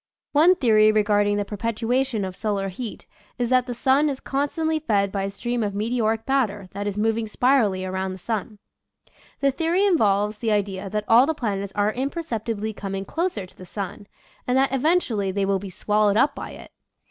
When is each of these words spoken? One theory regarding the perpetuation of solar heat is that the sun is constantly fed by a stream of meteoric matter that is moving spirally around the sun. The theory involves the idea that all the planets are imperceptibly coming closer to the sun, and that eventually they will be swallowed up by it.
One 0.31 0.55
theory 0.55 0.91
regarding 0.91 1.37
the 1.37 1.45
perpetuation 1.45 2.25
of 2.25 2.35
solar 2.35 2.69
heat 2.69 3.05
is 3.37 3.51
that 3.51 3.67
the 3.67 3.75
sun 3.75 4.09
is 4.09 4.19
constantly 4.19 4.79
fed 4.79 5.11
by 5.11 5.25
a 5.25 5.29
stream 5.29 5.61
of 5.61 5.75
meteoric 5.75 6.27
matter 6.27 6.67
that 6.71 6.87
is 6.87 6.97
moving 6.97 7.27
spirally 7.27 7.85
around 7.85 8.13
the 8.13 8.17
sun. 8.17 8.57
The 9.41 9.51
theory 9.51 9.85
involves 9.85 10.39
the 10.39 10.51
idea 10.51 10.89
that 10.89 11.05
all 11.07 11.27
the 11.27 11.35
planets 11.35 11.71
are 11.75 11.93
imperceptibly 11.93 12.73
coming 12.73 13.05
closer 13.05 13.45
to 13.45 13.55
the 13.55 13.63
sun, 13.63 14.07
and 14.47 14.57
that 14.57 14.73
eventually 14.73 15.31
they 15.31 15.45
will 15.45 15.59
be 15.59 15.69
swallowed 15.69 16.17
up 16.17 16.33
by 16.33 16.53
it. 16.53 16.71